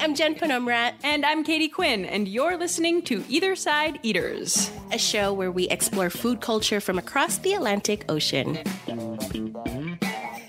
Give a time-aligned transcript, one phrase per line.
[0.00, 4.70] I'm Jen Phanomrat, And I'm Katie Quinn, and you're listening to Either Side Eaters.
[4.90, 8.60] a show where we explore food culture from across the Atlantic Ocean.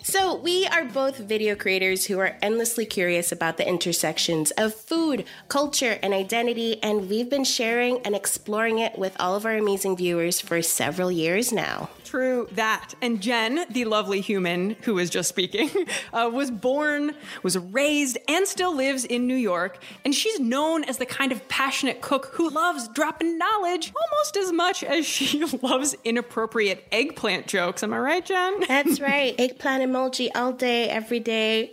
[0.04, 5.26] So, we are both video creators who are endlessly curious about the intersections of food,
[5.50, 9.98] culture, and identity, and we've been sharing and exploring it with all of our amazing
[9.98, 11.90] viewers for several years now.
[12.12, 12.94] True that.
[13.02, 15.70] And Jen, the lovely human who was just speaking,
[16.14, 19.82] uh, was born, was raised, and still lives in New York.
[20.04, 24.52] And she's known as the kind of passionate cook who loves dropping knowledge almost as
[24.52, 27.82] much as she loves inappropriate eggplant jokes.
[27.82, 28.66] Am I right, Jen?
[28.68, 29.34] That's right.
[29.40, 31.72] Eggplant emoji all day, every day.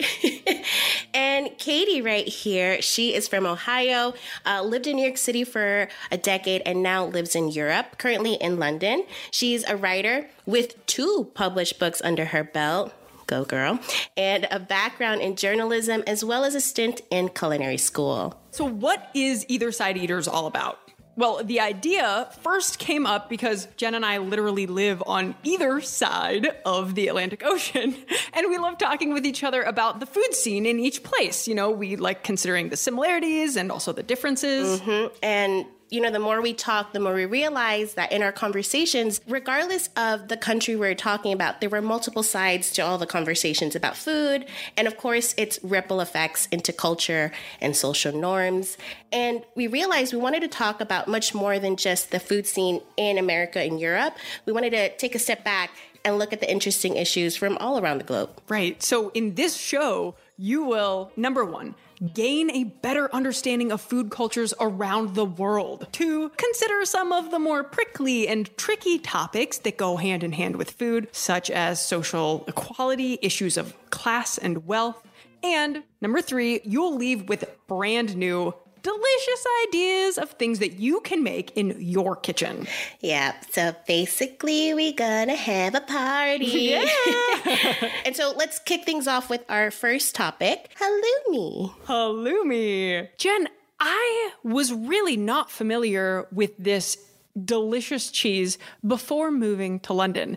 [1.15, 4.15] and Katie, right here, she is from Ohio,
[4.47, 8.35] uh, lived in New York City for a decade, and now lives in Europe, currently
[8.35, 9.05] in London.
[9.33, 12.93] She's a writer with two published books under her belt.
[13.27, 13.79] Go girl.
[14.17, 18.41] And a background in journalism as well as a stint in culinary school.
[18.51, 20.81] So, what is Either Side Eaters all about?
[21.19, 26.47] Well, the idea first came up because Jen and I literally live on either side
[26.65, 27.97] of the Atlantic Ocean,
[28.33, 31.49] and we love talking with each other about the food scene in each place.
[31.49, 34.81] You know, we like considering the similarities and also the differences.
[34.81, 35.17] Mm-hmm.
[35.21, 39.21] And you know, the more we talk, the more we realize that in our conversations,
[39.27, 43.75] regardless of the country we're talking about, there were multiple sides to all the conversations
[43.75, 44.45] about food.
[44.77, 48.77] And of course, its ripple effects into culture and social norms.
[49.13, 52.83] And we realized we wanted to talk about much more than just the food scene
[52.97, 54.15] in America and Europe.
[54.45, 55.71] We wanted to take a step back
[56.05, 58.31] and look at the interesting issues from all around the globe.
[58.49, 58.83] Right.
[58.83, 61.75] So, in this show, you will, number one,
[62.15, 65.89] gain a better understanding of food cultures around the world.
[65.91, 70.57] Two, consider some of the more prickly and tricky topics that go hand in hand
[70.57, 75.03] with food, such as social equality, issues of class and wealth.
[75.43, 78.55] And number three, you'll leave with brand new,
[78.89, 82.67] delicious ideas of things that you can make in your kitchen.
[83.01, 86.49] Yeah, so basically, we're gonna have a party.
[86.69, 87.91] Yeah.
[88.05, 91.73] and so let's kick things off with our first topic halloumi.
[91.87, 93.09] Halloumi.
[93.17, 93.49] Jen,
[93.81, 96.97] I was really not familiar with this
[97.45, 100.37] delicious cheese before moving to London.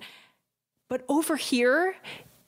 [0.90, 1.96] But over here,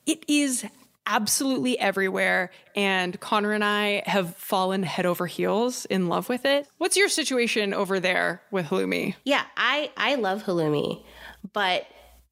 [0.06, 0.66] it is
[1.06, 2.52] absolutely everywhere.
[2.76, 6.68] And Connor and I have fallen head over heels in love with it.
[6.78, 9.16] What's your situation over there with halloumi?
[9.24, 11.04] Yeah, I, I love halloumi,
[11.52, 11.86] but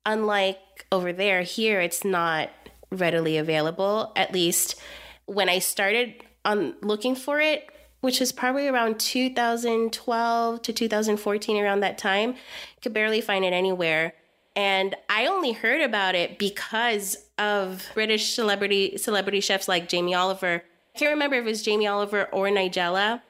[0.05, 0.59] unlike
[0.91, 2.49] over there, here it's not
[2.91, 4.11] readily available.
[4.15, 4.79] At least
[5.25, 7.67] when I started on looking for it,
[8.01, 12.35] which was probably around 2012 to 2014, around that time,
[12.81, 14.13] could barely find it anywhere.
[14.55, 20.63] And I only heard about it because of British celebrity celebrity chefs like Jamie Oliver.
[20.93, 23.21] I can't remember if it was Jamie Oliver or Nigella.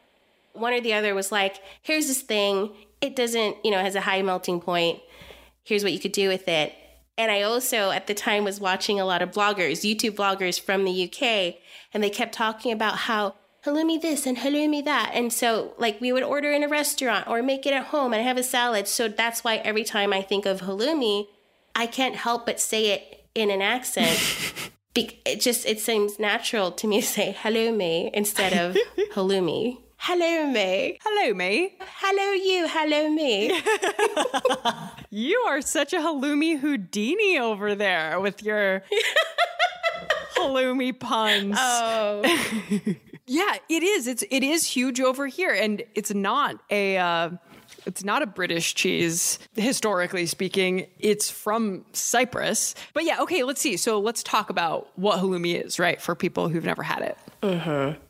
[0.53, 2.71] One or the other was like, here's this thing.
[2.99, 4.99] It doesn't, you know, has a high melting point.
[5.63, 6.73] Here's what you could do with it.
[7.17, 10.85] And I also, at the time, was watching a lot of bloggers, YouTube bloggers from
[10.85, 11.55] the UK,
[11.93, 15.11] and they kept talking about how halloumi this and halloumi that.
[15.13, 18.23] And so, like, we would order in a restaurant or make it at home and
[18.23, 18.87] have a salad.
[18.87, 21.27] So that's why every time I think of halloumi,
[21.75, 24.19] I can't help but say it in an accent.
[24.93, 28.75] Be- it just it seems natural to me to say halloumi instead of
[29.13, 29.77] halloumi.
[29.97, 30.97] Hello me.
[31.03, 31.75] Hello, me.
[31.79, 32.67] Hello you.
[32.67, 33.61] Hello me.
[35.13, 38.81] You are such a halloumi Houdini over there with your
[40.37, 41.57] halloumi puns.
[41.59, 42.23] Oh.
[43.31, 44.07] Yeah, it is.
[44.07, 47.29] It's it is huge over here, and it's not a uh,
[47.85, 50.87] it's not a British cheese historically speaking.
[50.99, 52.75] It's from Cyprus.
[52.93, 53.43] But yeah, okay.
[53.43, 53.77] Let's see.
[53.77, 56.01] So let's talk about what halloumi is, right?
[56.01, 57.17] For people who've never had it.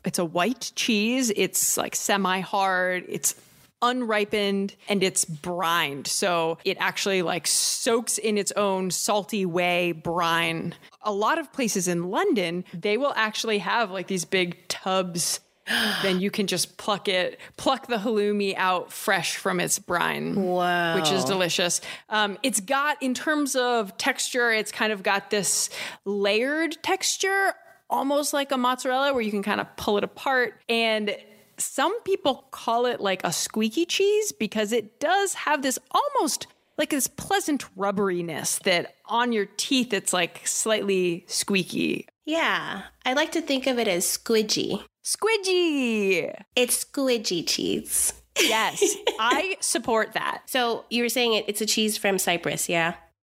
[0.04, 1.30] It's a white cheese.
[1.36, 3.04] It's like semi hard.
[3.08, 3.36] It's
[3.82, 6.06] unripened and it's brined.
[6.06, 10.74] So it actually like soaks in its own salty way brine.
[11.02, 15.40] A lot of places in London, they will actually have like these big tubs.
[16.02, 20.34] then you can just pluck it, pluck the halloumi out fresh from its brine.
[20.34, 20.96] Wow.
[20.96, 21.80] Which is delicious.
[22.08, 25.70] Um, it's got, in terms of texture, it's kind of got this
[26.04, 27.54] layered texture,
[27.88, 30.60] almost like a mozzarella, where you can kind of pull it apart.
[30.68, 31.14] And
[31.62, 36.90] some people call it like a squeaky cheese because it does have this almost like
[36.90, 42.08] this pleasant rubberiness that on your teeth it's like slightly squeaky.
[42.24, 44.82] Yeah, I like to think of it as squidgy.
[45.04, 46.34] Squidgy!
[46.54, 48.12] It's squidgy cheese.
[48.40, 48.82] Yes,
[49.18, 50.42] I support that.
[50.46, 52.94] So you were saying it, it's a cheese from Cyprus, yeah?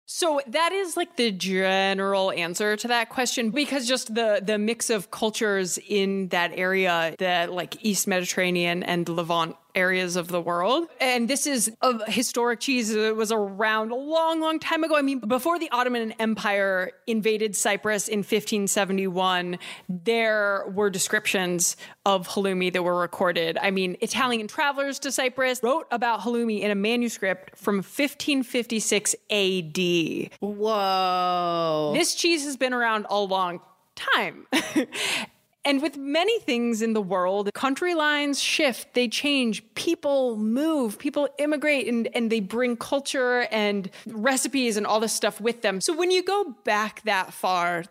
[0.09, 4.89] So that is like the general answer to that question because just the the mix
[4.89, 10.87] of cultures in that area, the like East Mediterranean and Levant areas of the world.
[10.99, 14.97] And this is a historic cheese It was around a long, long time ago.
[14.97, 22.73] I mean, before the Ottoman Empire invaded Cyprus in 1571, there were descriptions of halloumi
[22.73, 23.57] that were recorded.
[23.61, 30.31] I mean, Italian travelers to Cyprus wrote about halloumi in a manuscript from 1556 AD.
[30.39, 31.91] Whoa.
[31.93, 33.61] This cheese has been around a long
[33.95, 34.47] time.
[35.67, 41.27] And with many things in the world, country lines shift, they change, people move, people
[41.39, 45.81] immigrate, and, and they bring culture and recipes and all this stuff with them.
[45.81, 47.83] So when you go back that far,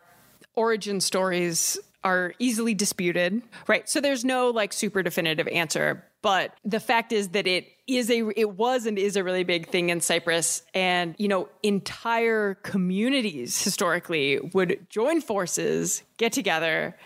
[0.55, 3.87] origin stories are easily disputed, right?
[3.87, 6.02] So there's no like super definitive answer.
[6.22, 9.69] But the fact is that it is a it was and is a really big
[9.69, 16.96] thing in Cyprus and you know entire communities historically would join forces get together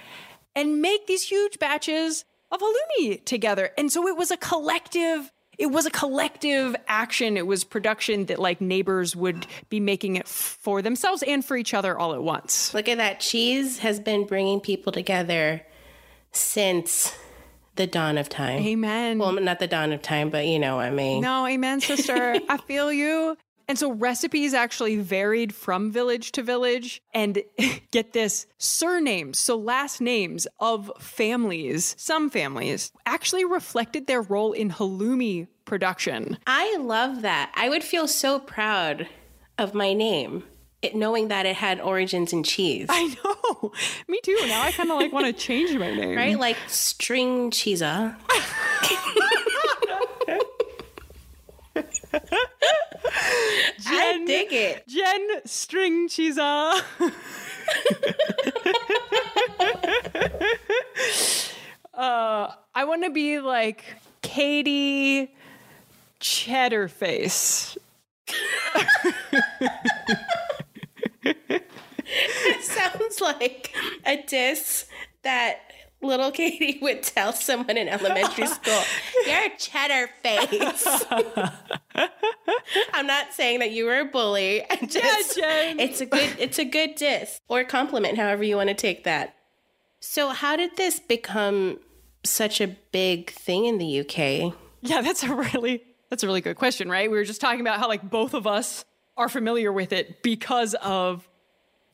[0.55, 3.71] and make these huge batches of halloumi together.
[3.79, 7.37] And so it was a collective it was a collective action.
[7.37, 11.75] It was production that like neighbors would be making it for themselves and for each
[11.75, 12.73] other all at once.
[12.73, 13.21] Look at that.
[13.21, 15.61] Cheese has been bringing people together
[16.33, 17.15] since
[17.77, 18.63] the dawn of time.
[18.63, 19.19] Amen.
[19.19, 21.21] Well, not the dawn of time, but you know what I mean.
[21.21, 22.37] No, amen, sister.
[22.49, 23.37] I feel you.
[23.71, 27.01] And so recipes actually varied from village to village.
[27.15, 27.41] And
[27.93, 34.71] get this surnames, so last names of families, some families, actually reflected their role in
[34.71, 36.37] halloumi production.
[36.49, 37.53] I love that.
[37.55, 39.07] I would feel so proud
[39.57, 40.43] of my name.
[40.83, 42.87] It, knowing that it had origins in cheese.
[42.89, 43.71] I know.
[44.09, 44.37] Me too.
[44.49, 46.17] Now I kind of like want to change my name.
[46.17, 46.37] Right?
[46.37, 48.17] Like string cheesa.
[54.21, 54.87] I dig it.
[54.87, 56.07] Jen String
[61.95, 63.85] uh, I want to be like
[64.23, 65.35] Katie
[66.21, 67.77] Cheddarface.
[71.23, 73.75] it sounds like
[74.05, 74.87] a diss
[75.23, 75.70] that
[76.03, 78.81] little Katie would tell someone in elementary school,
[79.27, 81.05] "You're a cheddar face."
[82.95, 84.65] I'm not saying that you were a bully.
[84.87, 85.75] Just, yeah.
[85.79, 89.35] It's a good it's a good diss or compliment, however you want to take that.
[90.01, 91.79] So, how did this become
[92.25, 94.55] such a big thing in the UK?
[94.83, 97.11] Yeah, that's a really that's a really good question, right?
[97.11, 98.85] We were just talking about how like both of us
[99.17, 101.29] are familiar with it because of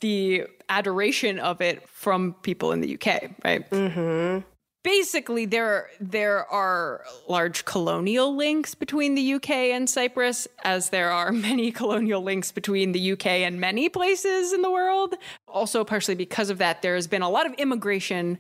[0.00, 3.68] the adoration of it from people in the UK, right?
[3.70, 4.46] Mm-hmm.
[4.82, 11.32] Basically, there there are large colonial links between the UK and Cyprus, as there are
[11.48, 15.14] many colonial links between the UK and many places in the world.
[15.48, 18.38] Also, partially because of that, there has been a lot of immigration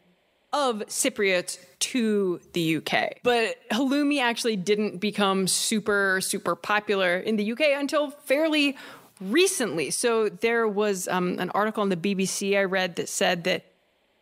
[0.52, 3.18] of Cypriots to the UK.
[3.22, 8.76] But halloumi actually didn't become super, super popular in the UK until fairly
[9.20, 9.90] recently.
[9.90, 13.64] So there was um, an article on the BBC I read that said that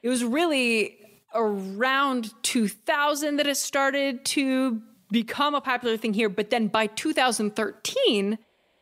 [0.03, 0.99] it was really
[1.35, 6.29] around 2000 that it started to become a popular thing here.
[6.29, 8.39] But then by 2013,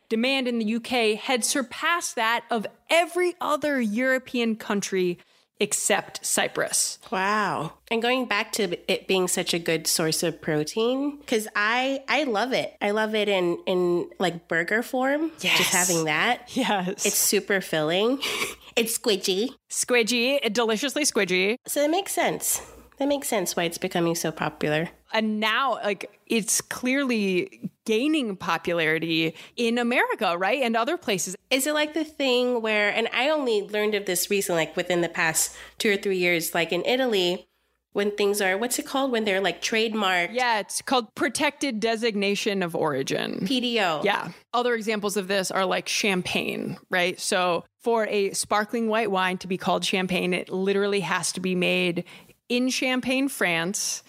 [0.09, 5.17] demand in the UK had surpassed that of every other European country
[5.59, 6.99] except Cyprus.
[7.11, 7.73] Wow.
[7.89, 12.23] And going back to it being such a good source of protein cuz I I
[12.23, 12.75] love it.
[12.81, 15.31] I love it in in like burger form.
[15.39, 15.57] Yes.
[15.57, 16.55] Just having that.
[16.55, 17.05] Yes.
[17.05, 18.19] It's super filling.
[18.75, 19.49] it's squidgy.
[19.69, 21.57] squidgy, deliciously squidgy.
[21.67, 22.61] So it makes sense.
[22.97, 24.89] That makes sense why it's becoming so popular.
[25.13, 30.61] And now like it's clearly gaining popularity in America, right?
[30.61, 31.35] And other places.
[31.49, 35.01] Is it like the thing where, and I only learned of this recently, like within
[35.01, 37.47] the past two or three years, like in Italy,
[37.91, 42.63] when things are what's it called when they're like trademarked Yeah, it's called protected designation
[42.63, 43.41] of origin.
[43.41, 44.03] PDO.
[44.03, 44.31] Yeah.
[44.53, 47.19] Other examples of this are like champagne, right?
[47.19, 51.53] So for a sparkling white wine to be called champagne, it literally has to be
[51.53, 52.05] made
[52.49, 54.03] in Champagne, France,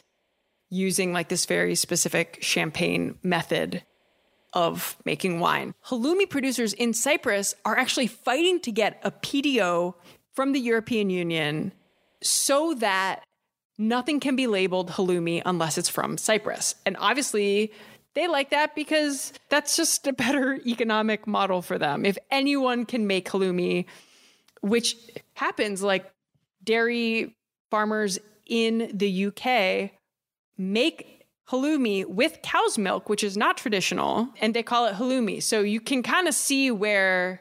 [0.74, 3.82] using like this very specific champagne method
[4.52, 5.74] of making wine.
[5.86, 9.94] Halloumi producers in Cyprus are actually fighting to get a PDO
[10.32, 11.72] from the European Union
[12.22, 13.24] so that
[13.78, 16.74] nothing can be labeled halloumi unless it's from Cyprus.
[16.86, 17.72] And obviously,
[18.14, 22.04] they like that because that's just a better economic model for them.
[22.04, 23.86] If anyone can make halloumi,
[24.60, 24.96] which
[25.34, 26.10] happens like
[26.62, 27.34] dairy
[27.70, 29.90] farmers in the UK
[30.56, 35.42] make halloumi with cow's milk, which is not traditional, and they call it halloumi.
[35.42, 37.40] So you can kind of see where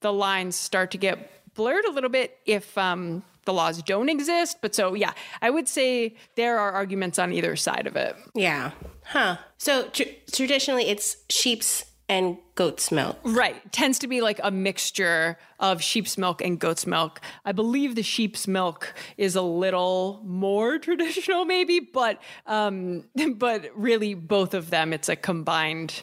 [0.00, 4.58] the lines start to get blurred a little bit if um, the laws don't exist.
[4.60, 8.16] But so, yeah, I would say there are arguments on either side of it.
[8.34, 8.72] Yeah.
[9.04, 9.36] Huh.
[9.58, 13.16] So tr- traditionally, it's sheep's and goat's milk.
[13.22, 13.72] Right.
[13.72, 17.20] Tends to be like a mixture of sheep's milk and goat's milk.
[17.44, 23.04] I believe the sheep's milk is a little more traditional, maybe, but um,
[23.36, 26.02] but really both of them, it's a combined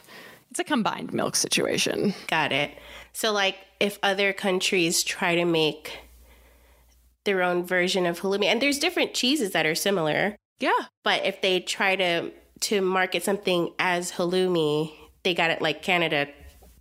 [0.50, 2.14] it's a combined milk situation.
[2.28, 2.70] Got it.
[3.12, 5.98] So like if other countries try to make
[7.24, 10.36] their own version of halloumi, and there's different cheeses that are similar.
[10.58, 10.86] Yeah.
[11.04, 14.94] But if they try to to market something as halloumi,
[15.28, 16.26] they got it like Canada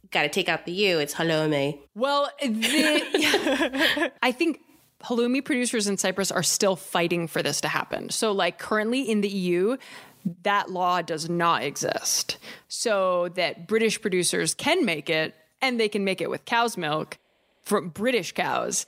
[0.10, 1.00] got to take out the U.
[1.00, 1.80] It's halloumi.
[1.96, 4.62] Well, the, I think
[5.04, 8.10] halloumi producers in Cyprus are still fighting for this to happen.
[8.10, 9.76] So, like currently in the EU,
[10.44, 12.38] that law does not exist.
[12.70, 17.18] So that British producers can make it and they can make it with cow's milk
[17.64, 18.86] from British cows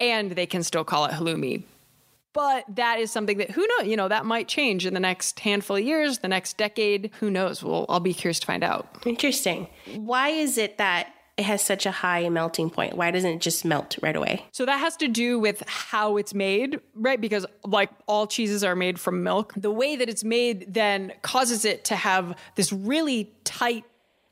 [0.00, 1.64] and they can still call it halloumi.
[2.32, 5.38] But that is something that who knows, you know, that might change in the next
[5.40, 7.10] handful of years, the next decade.
[7.20, 7.62] Who knows?
[7.62, 8.88] Well, I'll be curious to find out.
[9.04, 9.68] Interesting.
[9.96, 12.96] Why is it that it has such a high melting point?
[12.96, 14.46] Why doesn't it just melt right away?
[14.52, 17.20] So that has to do with how it's made, right?
[17.20, 19.52] Because like all cheeses are made from milk.
[19.56, 23.84] The way that it's made then causes it to have this really tight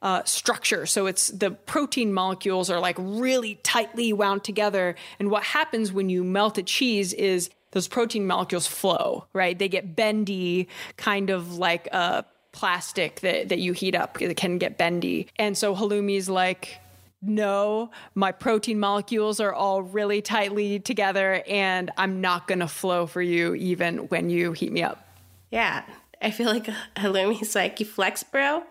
[0.03, 0.87] uh, structure.
[0.87, 4.95] So it's the protein molecules are like really tightly wound together.
[5.19, 9.59] And what happens when you melt a cheese is those protein molecules flow, right?
[9.59, 14.21] They get bendy, kind of like a plastic that, that you heat up.
[14.21, 15.29] It can get bendy.
[15.37, 16.81] And so halloumi's like,
[17.23, 23.07] no, my protein molecules are all really tightly together and I'm not going to flow
[23.07, 25.07] for you even when you heat me up.
[25.51, 25.85] Yeah.
[26.23, 28.63] I feel like halloumi's like, you flex, bro?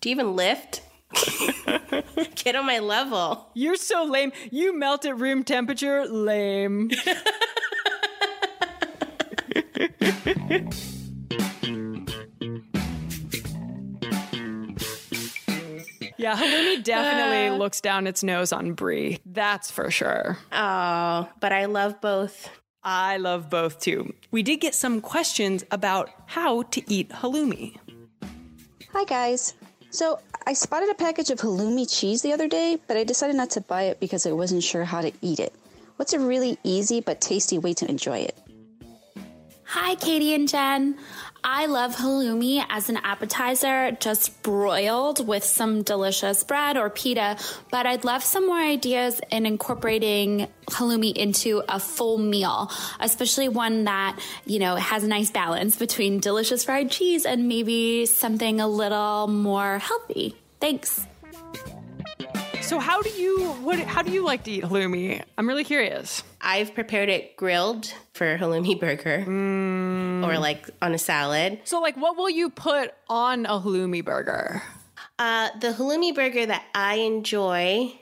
[0.00, 0.82] Do you even lift?
[2.34, 3.50] Get on my level.
[3.54, 4.32] You're so lame.
[4.50, 6.06] You melt at room temperature.
[6.06, 6.90] Lame.
[16.18, 17.56] yeah, halloumi definitely uh.
[17.56, 19.18] looks down its nose on brie.
[19.26, 20.38] That's for sure.
[20.52, 22.48] Oh, but I love both.
[22.84, 24.14] I love both too.
[24.30, 27.76] We did get some questions about how to eat halloumi.
[28.92, 29.54] Hi, guys.
[29.90, 33.50] So, I spotted a package of halloumi cheese the other day, but I decided not
[33.50, 35.52] to buy it because I wasn't sure how to eat it.
[35.96, 38.36] What's a really easy but tasty way to enjoy it?
[39.74, 40.98] Hi, Katie and Jen.
[41.42, 47.38] I love halloumi as an appetizer, just broiled with some delicious bread or pita,
[47.70, 53.84] but I'd love some more ideas in incorporating halloumi into a full meal, especially one
[53.84, 58.68] that, you know, has a nice balance between delicious fried cheese and maybe something a
[58.68, 60.36] little more healthy.
[60.60, 61.06] Thanks.
[62.72, 65.22] So how do you what how do you like to eat halloumi?
[65.36, 66.22] I'm really curious.
[66.40, 70.26] I've prepared it grilled for halloumi burger Mm.
[70.26, 71.60] or like on a salad.
[71.64, 74.62] So like what will you put on a halloumi burger?
[75.18, 77.92] Uh, the halloumi burger that I enjoy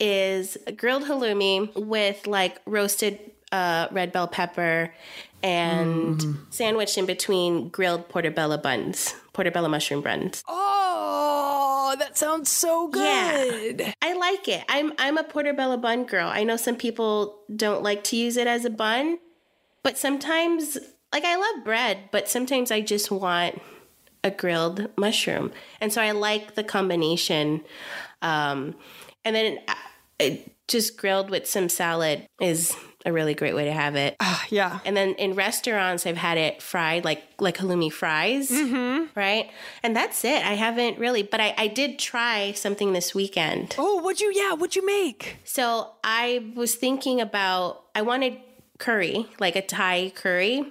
[0.00, 3.18] is grilled halloumi with like roasted
[3.52, 4.94] uh, red bell pepper
[5.42, 6.36] and Mm.
[6.48, 10.42] sandwiched in between grilled portobello buns, portobello mushroom buns.
[10.48, 10.73] Oh,
[11.96, 13.80] that sounds so good.
[13.80, 13.92] Yeah.
[14.02, 14.64] I like it.
[14.68, 16.28] I'm I'm a portobello bun girl.
[16.28, 19.18] I know some people don't like to use it as a bun,
[19.82, 20.78] but sometimes
[21.12, 23.60] like I love bread, but sometimes I just want
[24.24, 25.52] a grilled mushroom.
[25.80, 27.62] And so I like the combination.
[28.22, 28.74] Um,
[29.24, 29.74] and then uh,
[30.18, 34.16] it, just grilled with some salad is a really great way to have it.
[34.20, 34.80] Ah, yeah.
[34.84, 39.06] And then in restaurants, I've had it fried, like like halloumi fries, mm-hmm.
[39.18, 39.50] right?
[39.82, 40.44] And that's it.
[40.44, 43.74] I haven't really, but I, I did try something this weekend.
[43.78, 45.36] Oh, what'd you yeah, what'd you make?
[45.44, 48.38] So I was thinking about I wanted
[48.78, 50.64] curry, like a Thai curry,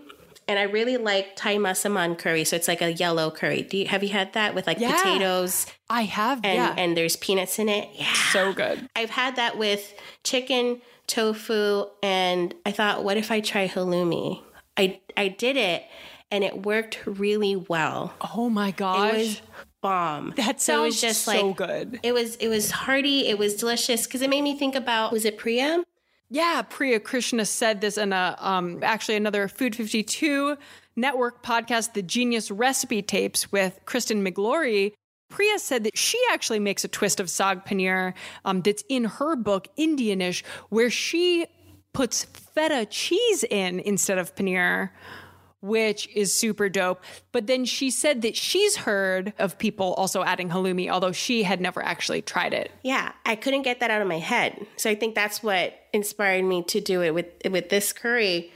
[0.48, 2.44] and I really like Thai masaman curry.
[2.44, 3.62] So it's like a yellow curry.
[3.62, 4.96] Do you have you had that with like Yeah.
[4.96, 6.76] potatoes I have, and yeah.
[6.78, 7.90] and there's peanuts in it?
[7.94, 8.14] Yeah.
[8.32, 8.90] so good.
[8.96, 14.42] I've had that with chicken, tofu, and I thought, what if I try halloumi?
[14.78, 15.84] I I did it
[16.32, 18.14] and it worked really well.
[18.36, 19.42] Oh my It was
[19.82, 20.34] bomb.
[20.38, 22.00] that So it was just so like good.
[22.02, 25.26] it was it was hearty, it was delicious because it made me think about was
[25.26, 25.84] it Priya?
[26.30, 30.58] Yeah, Priya Krishna said this in a um actually another Food 52
[30.96, 34.92] network podcast, The Genius Recipe Tapes with Kristen Miglore.
[35.34, 38.14] Priya said that she actually makes a twist of sag paneer
[38.46, 41.48] um, that's in her book Indianish, where she
[41.92, 44.92] puts feta cheese in instead of paneer,
[45.60, 47.04] which is super dope.
[47.32, 51.60] But then she said that she's heard of people also adding halloumi, although she had
[51.60, 52.72] never actually tried it.
[52.84, 54.68] Yeah, I couldn't get that out of my head.
[54.78, 58.52] So I think that's what inspired me to do it with with this curry.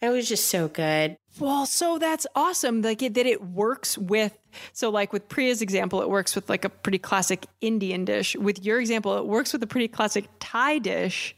[0.00, 1.18] It was just so good.
[1.40, 2.82] Well, so that's awesome.
[2.82, 4.38] Like it, that it works with
[4.72, 8.36] so like with Priya's example, it works with like a pretty classic Indian dish.
[8.36, 11.34] With your example, it works with a pretty classic Thai dish.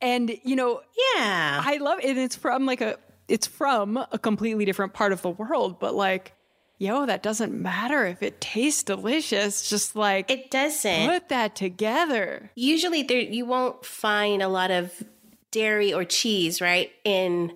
[0.00, 0.80] And you know,
[1.16, 1.62] Yeah.
[1.64, 2.10] I love it.
[2.10, 2.96] And it's from like a
[3.26, 6.32] it's from a completely different part of the world, but like,
[6.78, 9.68] yo, that doesn't matter if it tastes delicious.
[9.68, 11.08] Just like it doesn't.
[11.08, 12.50] put that together.
[12.54, 14.92] Usually there you won't find a lot of
[15.50, 16.92] dairy or cheese, right?
[17.04, 17.52] In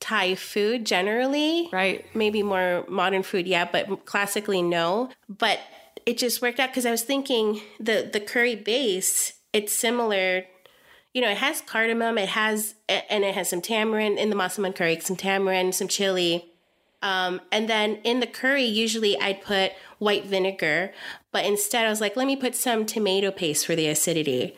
[0.00, 1.68] Thai food generally.
[1.72, 2.04] Right.
[2.14, 5.10] Maybe more modern food, yeah, but classically no.
[5.28, 5.60] But
[6.06, 10.44] it just worked out because I was thinking the the curry base, it's similar
[11.14, 14.74] you know, it has cardamom, it has, and it has some tamarind in the masaman
[14.74, 16.52] curry, some tamarind, some chili.
[17.02, 20.92] Um, and then in the curry, usually I'd put white vinegar,
[21.32, 24.56] but instead I was like, let me put some tomato paste for the acidity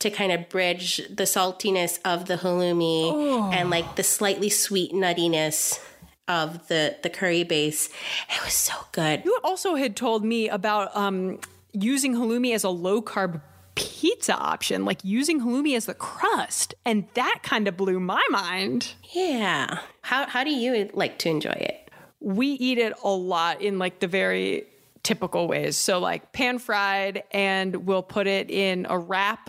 [0.00, 5.80] to kind of bridge the saltiness of the halloumi and like the slightly sweet nuttiness
[6.28, 7.88] of the the curry base.
[8.28, 9.24] It was so good.
[9.24, 11.40] You also had told me about um,
[11.72, 13.40] using halloumi as a low carb
[13.74, 16.74] pizza option, like using halloumi as the crust.
[16.84, 18.94] And that kind of blew my mind.
[19.12, 19.78] Yeah.
[20.02, 21.90] How how do you like to enjoy it?
[22.20, 24.66] We eat it a lot in like the very
[25.02, 25.76] typical ways.
[25.76, 29.48] So, like pan fried, and we'll put it in a wrap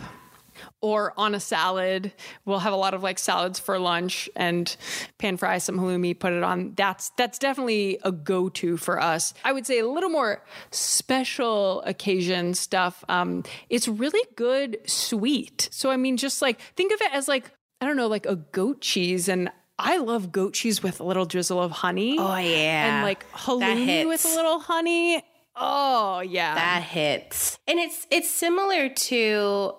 [0.80, 2.12] or on a salad.
[2.44, 4.74] We'll have a lot of like salads for lunch and
[5.18, 6.74] pan fry some halloumi, put it on.
[6.76, 9.34] That's that's definitely a go-to for us.
[9.44, 13.04] I would say a little more special occasion stuff.
[13.08, 15.68] Um, it's really good sweet.
[15.72, 18.36] So I mean, just like think of it as like I don't know, like a
[18.36, 19.50] goat cheese and.
[19.82, 22.18] I love goat cheese with a little drizzle of honey.
[22.18, 22.98] Oh yeah.
[22.98, 25.24] And like halloumi with a little honey.
[25.56, 26.54] Oh yeah.
[26.54, 29.74] that hits and it's it's similar to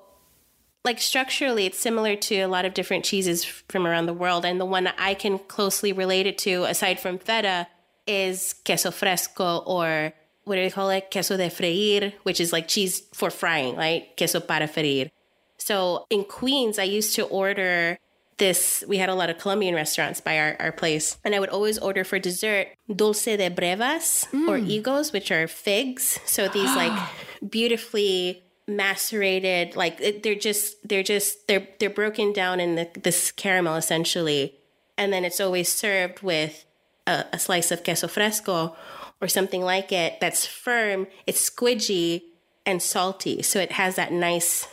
[0.84, 4.60] like structurally it's similar to a lot of different cheeses from around the world and
[4.60, 7.68] the one i can closely relate it to aside from feta
[8.08, 10.14] is queso fresco or
[10.44, 11.10] what do they call it?
[11.12, 14.16] Queso de freír which is like cheese for frying right?
[14.18, 15.12] Queso para freír.
[15.58, 17.98] So in queens i used to order
[18.38, 21.50] this we had a lot of colombian restaurants by our, our place and i would
[21.50, 24.66] always order for dessert dulce de brevas or mm.
[24.68, 26.20] higos which are figs.
[26.26, 26.98] So these like
[27.50, 28.44] beautifully
[28.78, 33.76] macerated like it- they're just they're just they're they're broken down in the, this caramel
[33.76, 34.56] essentially
[34.98, 36.66] and then it's always served with
[37.08, 38.76] a, a slice of queso fresco
[39.22, 42.22] or something like it that's firm it's squidgy
[42.66, 44.68] and salty so it has that nice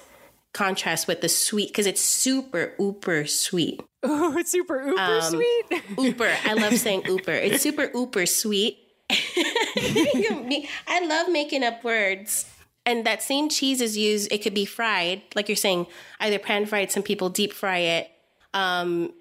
[0.53, 5.65] contrast with the sweet because it's super uber sweet oh, it's super uber Um, sweet.
[5.99, 6.33] Ooper.
[6.45, 7.33] I love saying ooper.
[7.33, 8.79] It's super ooper sweet.
[9.11, 12.47] I love making up words.
[12.89, 15.87] And that same cheese is used, it could be fried, like you're saying,
[16.21, 18.11] either pan fried, some people deep fry it.
[18.55, 19.13] Um,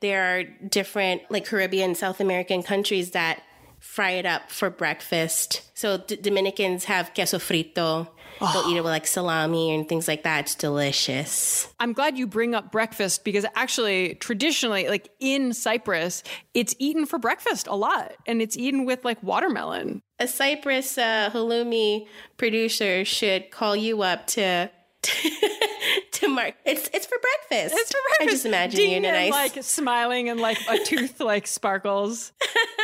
[0.00, 3.40] there are different, like Caribbean, South American countries that
[3.78, 5.62] fry it up for breakfast.
[5.74, 8.08] So D- Dominicans have queso frito.
[8.40, 10.40] They'll eat it with like salami and things like that.
[10.40, 11.68] It's delicious.
[11.78, 17.20] I'm glad you bring up breakfast because actually, traditionally, like in Cyprus, it's eaten for
[17.20, 20.02] breakfast a lot, and it's eaten with like watermelon.
[20.22, 22.06] A Cyprus uh, halloumi
[22.36, 24.70] producer should call you up to
[26.12, 26.54] to mark.
[26.64, 27.74] It's it's for breakfast.
[27.76, 28.20] It's for breakfast.
[28.20, 31.20] I just imagine Ding you in a and, nice, like smiling, and like a tooth
[31.32, 32.32] like sparkles.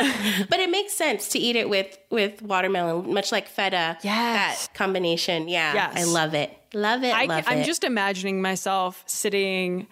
[0.50, 3.98] but it makes sense to eat it with with watermelon, much like feta.
[4.02, 4.66] Yes.
[4.66, 5.48] that combination.
[5.48, 5.92] Yeah, Yes.
[5.96, 6.50] I love it.
[6.74, 7.14] Love it.
[7.14, 7.64] I, love I'm it.
[7.64, 9.86] just imagining myself sitting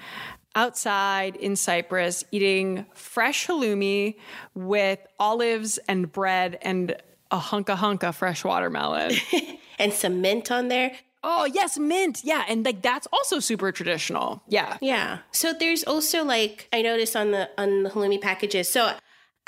[0.54, 4.16] outside in Cyprus eating fresh halloumi
[4.54, 6.96] with olives and bread and
[7.30, 9.12] a hunka hunka fresh watermelon.
[9.78, 10.92] and some mint on there.
[11.24, 12.20] oh, yes, mint.
[12.24, 12.44] Yeah.
[12.48, 14.42] And like that's also super traditional.
[14.48, 14.76] Yeah.
[14.80, 15.18] Yeah.
[15.32, 18.68] So there's also like I noticed on the on the halloumi packages.
[18.68, 18.92] So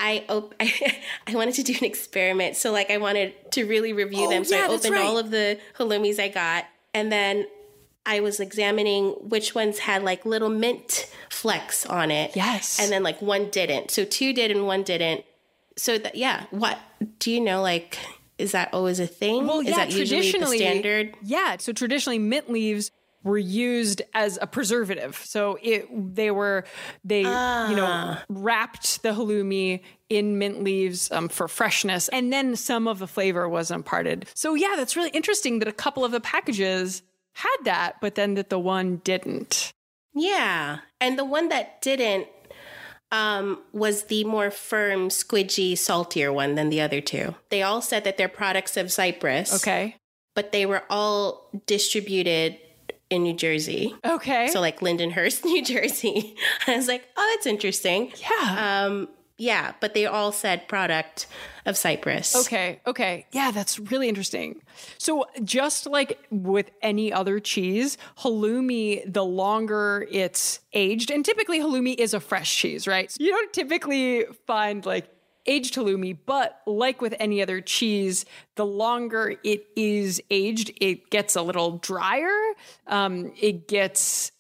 [0.01, 0.97] I, op- I
[1.29, 2.57] I wanted to do an experiment.
[2.57, 4.45] So like I wanted to really review Oh, them.
[4.45, 5.05] So yeah, I opened right.
[5.07, 6.65] all of the halloumis I got,
[6.95, 7.47] and then
[8.07, 12.35] I was examining which ones had like little mint flecks on it.
[12.35, 12.81] Yes.
[12.81, 13.91] and then like one didn't.
[13.93, 15.25] So two did and one didn't.
[15.79, 16.79] So that yeah, what
[17.19, 17.63] do you know?
[17.63, 17.99] Like,
[18.37, 19.47] is that always a thing?
[19.47, 21.17] Well, is yeah, that usually the traditionally, standard?
[21.23, 22.91] Yeah, so traditionally mint leaves
[23.25, 25.17] were used as a preservative.
[25.25, 26.65] So it they were
[27.05, 28.25] they you know Ah.
[28.29, 33.49] wrapped the halloumi in mint leaves um, for freshness, and then some of the flavor
[33.49, 34.27] was imparted.
[34.35, 38.35] So yeah, that's really interesting that a couple of the packages had that, but then
[38.35, 39.73] that the one didn't.
[40.15, 40.79] Yeah.
[41.01, 42.27] And the one that didn't
[43.11, 47.35] um, was the more firm, squidgy, saltier one than the other two.
[47.51, 49.55] They all said that they're products of Cyprus.
[49.63, 49.97] Okay.
[50.35, 52.59] But they were all distributed
[53.11, 53.95] in New Jersey.
[54.05, 54.49] Okay.
[54.49, 56.37] So like Lindenhurst, New Jersey.
[56.67, 58.13] I was like, oh, that's interesting.
[58.17, 58.85] yeah.
[58.87, 59.09] Um,
[59.39, 61.29] yeah, but they all said product
[61.65, 62.35] of Cyprus.
[62.35, 63.27] Okay, okay.
[63.31, 64.61] Yeah, that's really interesting.
[64.99, 71.95] So, just like with any other cheese, halloumi, the longer it's aged, and typically halloumi
[71.99, 73.11] is a fresh cheese, right?
[73.11, 75.09] So you don't typically find like
[75.47, 78.25] aged halloumi, but like with any other cheese,
[78.57, 82.53] the longer it is aged, it gets a little drier.
[82.87, 84.33] Um, it gets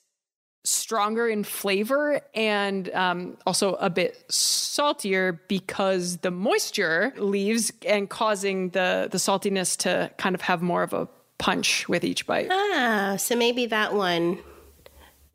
[0.68, 8.70] stronger in flavor and um, also a bit saltier because the moisture leaves and causing
[8.70, 12.48] the the saltiness to kind of have more of a punch with each bite.
[12.50, 14.38] Ah, so maybe that one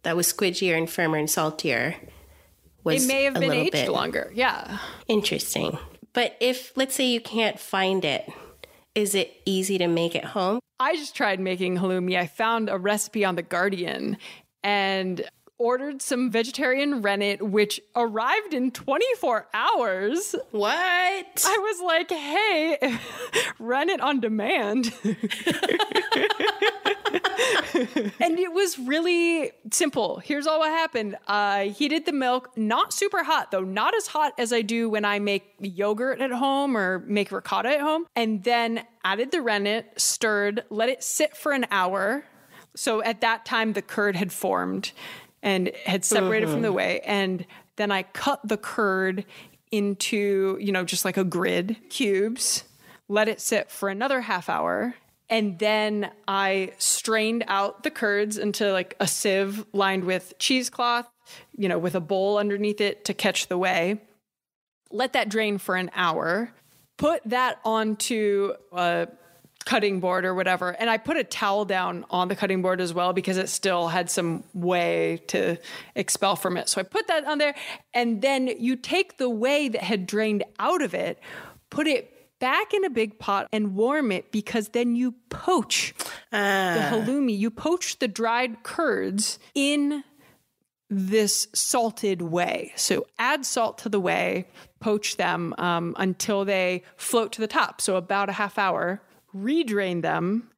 [0.03, 1.95] that was squidgier and firmer and saltier
[2.83, 4.31] was It may have a been aged bit longer.
[4.35, 4.77] Yeah.
[5.07, 5.77] Interesting.
[6.13, 8.29] But if let's say you can't find it,
[8.93, 10.59] is it easy to make at home?
[10.79, 12.17] I just tried making halloumi.
[12.17, 14.17] I found a recipe on The Guardian
[14.63, 15.25] and
[15.57, 20.35] ordered some vegetarian rennet, which arrived in 24 hours.
[20.51, 21.45] What?
[21.45, 22.99] I was like, hey,
[23.59, 24.93] rennet on demand.
[28.19, 30.17] and it was really simple.
[30.17, 31.17] Here's all what happened.
[31.27, 35.05] I heated the milk, not super hot though, not as hot as I do when
[35.05, 38.05] I make yogurt at home or make ricotta at home.
[38.15, 42.25] And then added the rennet, stirred, let it sit for an hour.
[42.75, 44.91] So at that time, the curd had formed
[45.41, 46.77] and had separated from the mm-hmm.
[46.77, 47.01] whey.
[47.05, 49.25] And then I cut the curd
[49.71, 52.63] into, you know, just like a grid cubes,
[53.07, 54.95] let it sit for another half hour.
[55.29, 61.07] And then I strained out the curds into like a sieve lined with cheesecloth,
[61.57, 64.01] you know, with a bowl underneath it to catch the whey.
[64.91, 66.53] Let that drain for an hour.
[66.97, 69.07] Put that onto a
[69.65, 70.69] cutting board or whatever.
[70.71, 73.87] And I put a towel down on the cutting board as well because it still
[73.87, 75.57] had some whey to
[75.95, 76.69] expel from it.
[76.69, 77.55] So I put that on there.
[77.93, 81.19] And then you take the whey that had drained out of it,
[81.69, 85.93] put it back in a big pot and warm it because then you poach
[86.31, 87.37] the halloumi.
[87.37, 90.03] You poach the dried curds in
[90.89, 92.73] this salted whey.
[92.75, 94.47] So add salt to the whey,
[94.79, 97.81] poach them um, until they float to the top.
[97.81, 99.01] So about a half hour,
[99.35, 100.49] redrain them,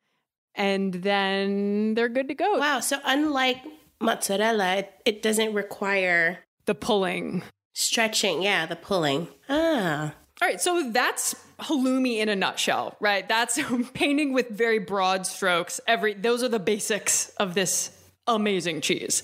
[0.56, 2.60] and then they're good to go.
[2.60, 2.80] Wow.
[2.80, 3.58] So unlike
[4.00, 7.44] mozzarella, it, it doesn't require The pulling.
[7.74, 8.42] stretching.
[8.44, 9.28] Yeah, the pulling.
[9.50, 10.14] Ah.
[10.42, 13.26] All right, so that's halloumi in a nutshell, right?
[13.28, 13.58] That's
[13.94, 15.80] painting with very broad strokes.
[15.88, 17.92] Every those are the basics of this
[18.28, 19.24] amazing cheese.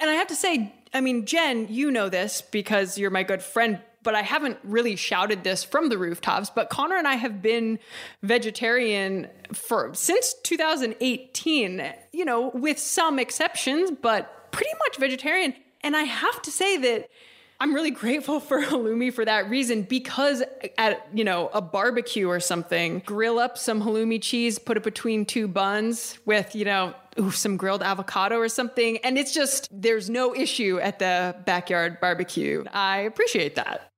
[0.00, 3.42] And I have to say, I mean, Jen, you know this because you're my good
[3.42, 6.50] friend, but I haven't really shouted this from the rooftops.
[6.50, 7.78] But Connor and I have been
[8.22, 15.54] vegetarian for since 2018, you know, with some exceptions, but pretty much vegetarian.
[15.82, 17.08] And I have to say that
[17.60, 20.42] I'm really grateful for halloumi for that reason because
[20.76, 25.24] at you know a barbecue or something, grill up some halloumi cheese, put it between
[25.24, 30.08] two buns with you know ooh, some grilled avocado or something, and it's just there's
[30.08, 32.64] no issue at the backyard barbecue.
[32.72, 33.90] I appreciate that.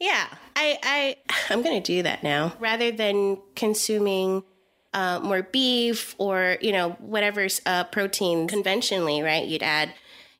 [0.00, 1.16] Yeah, I, I,
[1.50, 4.44] I'm to do that now rather than consuming
[4.92, 9.22] uh, more beef or you know whatever's uh, protein conventionally.
[9.22, 9.46] Right?
[9.46, 9.92] You'd add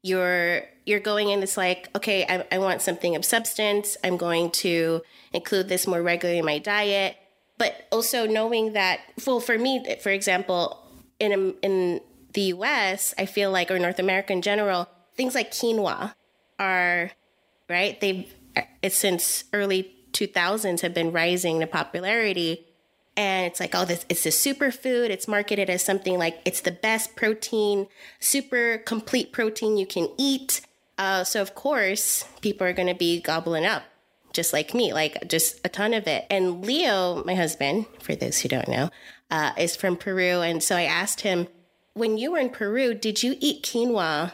[0.02, 1.42] your you're going in.
[1.42, 3.96] It's like okay, I, I want something of substance.
[4.04, 7.16] I'm going to include this more regularly in my diet,
[7.58, 9.00] but also knowing that.
[9.26, 10.80] Well, for me, for example,
[11.18, 12.00] in a, in
[12.34, 16.14] the U.S., I feel like or North America in general, things like quinoa
[16.58, 17.10] are
[17.68, 18.00] right?
[18.00, 18.32] They've
[18.88, 22.66] since early 2000s have been rising to popularity.
[23.16, 25.10] And it's like, oh, this it's a superfood.
[25.10, 27.86] It's marketed as something like it's the best protein,
[28.20, 30.60] super complete protein you can eat.
[30.98, 33.84] Uh, so of course, people are going to be gobbling up
[34.32, 36.26] just like me, like just a ton of it.
[36.28, 38.90] And Leo, my husband, for those who don't know,
[39.30, 40.40] uh, is from Peru.
[40.40, 41.46] And so I asked him,
[41.94, 44.32] when you were in Peru, did you eat quinoa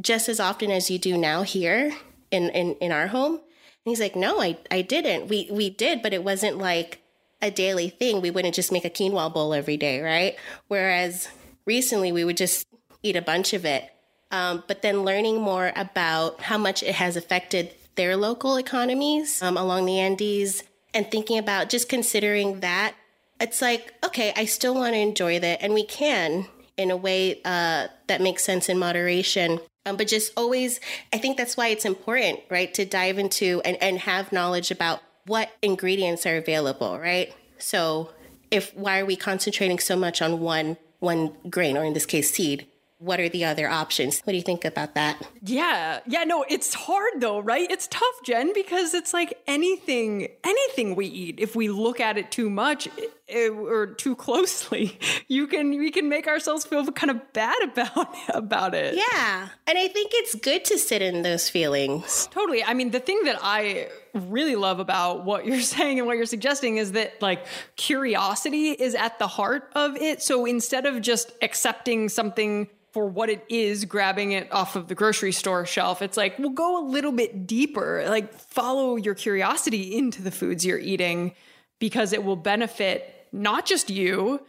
[0.00, 1.94] just as often as you do now here
[2.30, 3.34] in, in, in our home?
[3.34, 3.40] And
[3.84, 5.28] he's like, no, I, I didn't.
[5.28, 7.02] We, we did, but it wasn't like
[7.40, 8.20] a daily thing.
[8.20, 10.36] We wouldn't just make a quinoa bowl every day, right?
[10.68, 11.28] Whereas
[11.66, 12.66] recently we would just
[13.02, 13.90] eat a bunch of it.
[14.32, 19.56] Um, but then learning more about how much it has affected their local economies um,
[19.56, 22.94] along the Andes and thinking about just considering that,
[23.40, 25.62] it's like, okay, I still want to enjoy that.
[25.62, 29.60] And we can in a way uh, that makes sense in moderation.
[29.84, 30.80] Um, but just always,
[31.12, 35.00] I think that's why it's important, right, to dive into and, and have knowledge about
[35.26, 37.32] what ingredients are available, right?
[37.58, 38.10] So
[38.50, 42.30] if why are we concentrating so much on one one grain or in this case
[42.30, 42.66] seed
[42.98, 44.20] what are the other options?
[44.20, 45.20] What do you think about that?
[45.42, 46.00] Yeah.
[46.06, 47.70] Yeah, no, it's hard though, right?
[47.70, 52.30] It's tough, Jen, because it's like anything anything we eat, if we look at it
[52.30, 52.88] too much
[53.28, 54.96] Eh, or too closely,
[55.28, 58.94] you can we can make ourselves feel kind of bad about about it.
[58.94, 59.48] Yeah.
[59.66, 62.28] And I think it's good to sit in those feelings.
[62.30, 62.62] Totally.
[62.62, 66.26] I mean, the thing that I really love about what you're saying and what you're
[66.26, 70.22] suggesting is that like curiosity is at the heart of it.
[70.22, 74.94] So instead of just accepting something for what it is, grabbing it off of the
[74.94, 76.00] grocery store shelf.
[76.00, 78.02] It's like, well, go a little bit deeper.
[78.08, 81.34] Like, follow your curiosity into the foods you're eating
[81.78, 84.40] because it will benefit not just you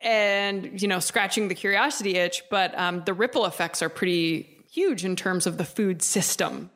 [0.00, 5.04] and, you know, scratching the curiosity itch, but um, the ripple effects are pretty huge
[5.04, 6.70] in terms of the food system.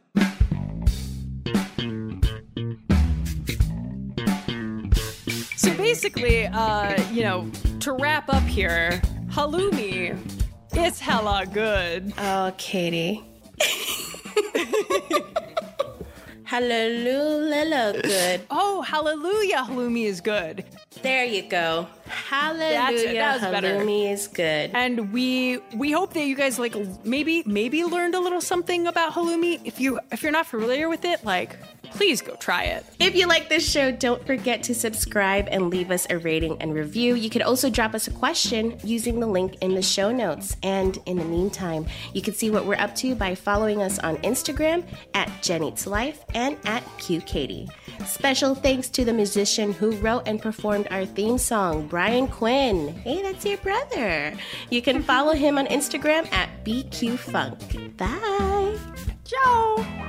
[5.56, 10.18] So basically, uh, you know, to wrap up here, halloumi
[10.74, 12.14] it's hella good.
[12.16, 13.22] Oh, Katie.
[16.44, 18.40] Hallelujah, good.
[18.50, 20.64] Oh, hallelujah, halloumi is good.
[21.02, 21.88] There you go.
[22.06, 23.78] Hallelujah, that was better.
[23.78, 24.70] halloumi is good.
[24.74, 29.12] And we we hope that you guys like maybe maybe learned a little something about
[29.12, 29.60] halloumi.
[29.64, 31.56] If you if you're not familiar with it, like
[31.92, 32.84] please go try it.
[32.98, 36.74] If you like this show, don't forget to subscribe and leave us a rating and
[36.74, 37.14] review.
[37.14, 40.56] You could also drop us a question using the link in the show notes.
[40.62, 44.16] And in the meantime, you can see what we're up to by following us on
[44.18, 44.84] Instagram
[45.14, 47.68] at Jen Eats Life and at QKatie.
[48.06, 52.88] Special thanks to the musician who wrote and performed our theme song, Brian Quinn.
[53.04, 54.34] Hey, that's your brother.
[54.70, 57.96] You can follow him on Instagram at BQFunk.
[57.96, 58.76] Bye.
[59.24, 60.01] Ciao.